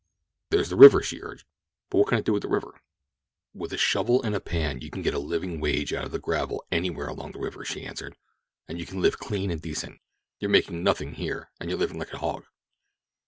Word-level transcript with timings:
"There's 0.49 0.69
the 0.69 0.75
river," 0.75 1.03
she 1.03 1.21
urged. 1.21 1.45
"And 1.91 1.99
what 1.99 2.07
can 2.09 2.17
I 2.17 2.21
do 2.21 2.33
with 2.33 2.41
the 2.41 2.49
river?" 2.49 2.81
"With 3.53 3.71
a 3.71 3.77
shovel 3.77 4.19
and 4.23 4.33
a 4.33 4.39
pan, 4.39 4.81
you 4.81 4.89
can 4.89 5.03
get 5.03 5.13
a 5.13 5.19
living 5.19 5.59
wage 5.59 5.93
out 5.93 6.05
of 6.05 6.11
the 6.11 6.17
gravel 6.17 6.65
anywhere 6.71 7.05
along 7.07 7.33
the 7.33 7.39
river," 7.39 7.63
she 7.63 7.85
answered. 7.85 8.17
"And 8.67 8.79
you 8.79 8.87
can 8.87 8.99
live 8.99 9.19
clean 9.19 9.51
and 9.51 9.61
decent. 9.61 10.01
You're 10.39 10.49
making 10.49 10.81
nothing 10.81 11.13
here, 11.13 11.51
and 11.59 11.69
you're 11.69 11.77
living 11.77 11.99
like 11.99 12.13
a 12.13 12.17
hog." 12.17 12.45